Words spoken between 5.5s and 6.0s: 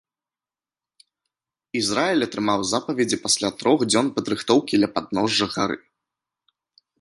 гары.